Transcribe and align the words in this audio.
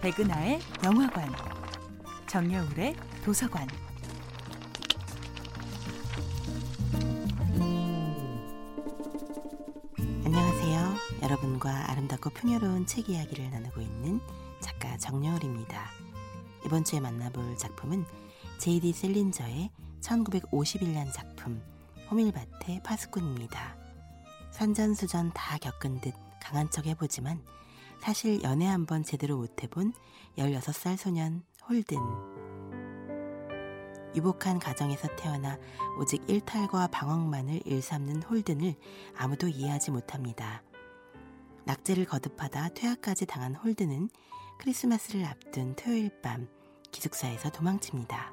백은하의 0.00 0.60
영화관, 0.82 1.30
정여울의 2.26 2.96
도서관. 3.22 3.68
안녕하세요. 10.24 10.94
여러분과 11.22 11.90
아름답고 11.90 12.30
풍요로운 12.30 12.86
책 12.86 13.10
이야기를 13.10 13.50
나누고 13.50 13.82
있는 13.82 14.20
작가 14.60 14.96
정여울입니다. 14.96 15.90
이번 16.64 16.82
주에 16.82 16.98
만나볼 16.98 17.58
작품은 17.58 18.06
제이디 18.56 18.94
셀린저의 18.94 19.70
1951년 20.00 21.12
작품 21.12 21.62
호밀밭의 22.10 22.80
파수꾼입니다. 22.82 23.76
산전수전 24.52 25.32
다 25.34 25.58
겪은 25.58 26.00
듯 26.00 26.14
강한 26.40 26.70
척 26.70 26.86
해보지만 26.86 27.44
사실 28.00 28.42
연애 28.42 28.66
한번 28.66 29.04
제대로 29.04 29.36
못 29.36 29.62
해본 29.62 29.92
16살 30.38 30.96
소년 30.96 31.42
홀든. 31.68 31.98
유복한 34.16 34.58
가정에서 34.58 35.14
태어나 35.16 35.58
오직 36.00 36.22
일탈과 36.28 36.88
방황만을 36.88 37.60
일삼는 37.66 38.22
홀든을 38.22 38.74
아무도 39.16 39.48
이해하지 39.48 39.90
못합니다. 39.90 40.62
낙제를 41.64 42.06
거듭하다 42.06 42.70
퇴학까지 42.70 43.26
당한 43.26 43.54
홀든은 43.54 44.08
크리스마스를 44.58 45.26
앞둔 45.26 45.76
토요일 45.76 46.10
밤 46.22 46.48
기숙사에서 46.90 47.50
도망칩니다. 47.50 48.32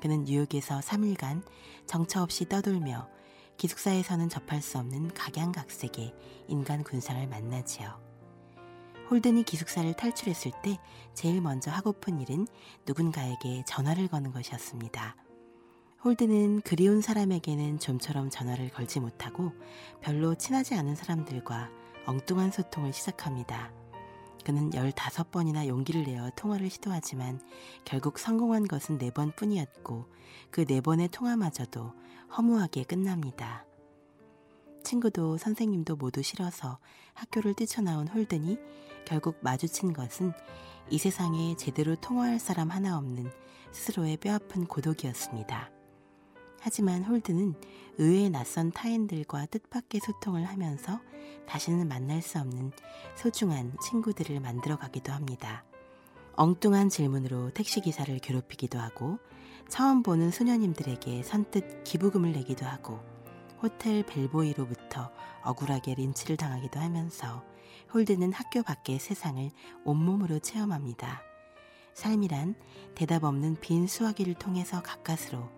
그는 0.00 0.24
뉴욕에서 0.24 0.80
3일간 0.80 1.42
정처 1.86 2.22
없이 2.22 2.48
떠돌며 2.48 3.08
기숙사에서는 3.56 4.28
접할 4.28 4.60
수 4.60 4.78
없는 4.78 5.14
각양각색의 5.14 6.14
인간 6.48 6.84
군상을 6.84 7.26
만나지요. 7.26 8.11
홀든이 9.12 9.42
기숙사를 9.42 9.92
탈출했을 9.92 10.52
때 10.62 10.78
제일 11.12 11.42
먼저 11.42 11.70
하고픈 11.70 12.18
일은 12.18 12.46
누군가에게 12.86 13.62
전화를 13.66 14.08
거는 14.08 14.32
것이었습니다. 14.32 15.16
홀든은 16.02 16.62
그리운 16.62 17.02
사람에게는 17.02 17.78
좀처럼 17.78 18.30
전화를 18.30 18.70
걸지 18.70 19.00
못하고 19.00 19.52
별로 20.00 20.34
친하지 20.34 20.76
않은 20.76 20.94
사람들과 20.94 21.68
엉뚱한 22.06 22.52
소통을 22.52 22.94
시작합니다. 22.94 23.70
그는 24.46 24.70
15번이나 24.70 25.66
용기를 25.68 26.04
내어 26.04 26.30
통화를 26.34 26.70
시도하지만 26.70 27.38
결국 27.84 28.18
성공한 28.18 28.66
것은 28.66 28.96
4번 28.96 29.36
뿐이었고 29.36 30.06
그 30.50 30.64
4번의 30.64 31.10
통화마저도 31.10 31.92
허무하게 32.34 32.84
끝납니다. 32.84 33.66
친구도 34.92 35.38
선생님도 35.38 35.96
모두 35.96 36.20
싫어서 36.22 36.78
학교를 37.14 37.54
뛰쳐나온 37.54 38.08
홀든이 38.08 38.58
결국 39.06 39.38
마주친 39.40 39.94
것은 39.94 40.34
이 40.90 40.98
세상에 40.98 41.56
제대로 41.56 41.96
통화할 41.96 42.38
사람 42.38 42.70
하나 42.70 42.98
없는 42.98 43.30
스스로의 43.70 44.18
뼈아픈 44.18 44.66
고독이었습니다. 44.66 45.70
하지만 46.60 47.04
홀드는 47.04 47.54
의외의 47.96 48.28
낯선 48.28 48.70
타인들과 48.70 49.46
뜻밖의 49.46 50.02
소통을 50.02 50.44
하면서 50.44 51.00
다시는 51.46 51.88
만날 51.88 52.20
수 52.20 52.38
없는 52.38 52.72
소중한 53.16 53.72
친구들을 53.82 54.40
만들어 54.40 54.76
가기도 54.76 55.10
합니다. 55.12 55.64
엉뚱한 56.34 56.90
질문으로 56.90 57.50
택시기사를 57.52 58.18
괴롭히기도 58.18 58.78
하고 58.78 59.18
처음 59.70 60.02
보는 60.02 60.30
수녀님들에게 60.30 61.22
선뜻 61.22 61.84
기부금을 61.84 62.32
내기도 62.32 62.66
하고 62.66 63.11
호텔 63.62 64.02
벨보이로부터 64.04 65.12
억울하게 65.44 65.94
린치를 65.94 66.36
당하기도 66.36 66.80
하면서 66.80 67.44
홀든은 67.94 68.32
학교 68.32 68.62
밖의 68.62 68.98
세상을 68.98 69.50
온몸으로 69.84 70.40
체험합니다. 70.40 71.22
삶이란 71.94 72.56
대답 72.96 73.22
없는 73.22 73.60
빈 73.60 73.86
수화기를 73.86 74.34
통해서 74.34 74.82
가까스로 74.82 75.48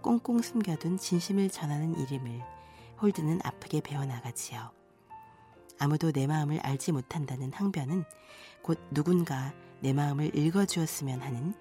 꽁꽁 0.00 0.40
숨겨둔 0.40 0.96
진심을 0.96 1.50
전하는 1.50 1.98
일임을 1.98 2.40
홀든은 3.02 3.40
아프게 3.44 3.82
배워나가지요. 3.82 4.70
아무도 5.78 6.12
내 6.12 6.26
마음을 6.26 6.60
알지 6.60 6.92
못한다는 6.92 7.52
항변은 7.52 8.04
곧 8.62 8.78
누군가 8.90 9.52
내 9.80 9.92
마음을 9.92 10.34
읽어주었으면 10.36 11.20
하는 11.20 11.54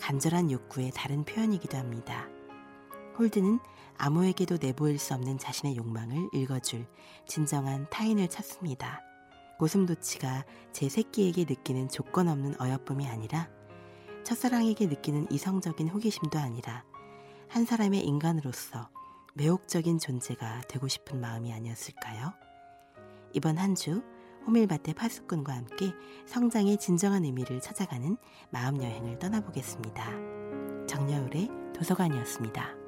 간절한 0.00 0.50
욕구의 0.50 0.92
다른 0.94 1.24
표현이기도 1.24 1.76
합니다. 1.76 2.28
홀드는 3.18 3.58
아무에게도 3.96 4.58
내보일 4.60 4.98
수 4.98 5.14
없는 5.14 5.38
자신의 5.38 5.76
욕망을 5.76 6.28
읽어줄 6.32 6.86
진정한 7.26 7.88
타인을 7.90 8.28
찾습니다. 8.28 9.00
고슴도치가 9.58 10.44
제 10.72 10.88
새끼에게 10.88 11.44
느끼는 11.48 11.88
조건 11.88 12.28
없는 12.28 12.60
어여쁨이 12.60 13.08
아니라 13.08 13.48
첫사랑에게 14.24 14.86
느끼는 14.86 15.26
이성적인 15.32 15.88
호기심도 15.88 16.38
아니라 16.38 16.84
한 17.48 17.64
사람의 17.64 18.04
인간으로서 18.04 18.88
매혹적인 19.34 19.98
존재가 19.98 20.62
되고 20.68 20.86
싶은 20.86 21.20
마음이 21.20 21.52
아니었을까요? 21.52 22.32
이번 23.32 23.58
한 23.58 23.74
주 23.74 24.02
호밀밭의 24.46 24.94
파수꾼과 24.94 25.52
함께 25.54 25.92
성장의 26.26 26.78
진정한 26.78 27.24
의미를 27.24 27.60
찾아가는 27.60 28.16
마음 28.50 28.82
여행을 28.82 29.18
떠나보겠습니다. 29.18 30.86
정여울의 30.86 31.50
도서관이었습니다. 31.74 32.87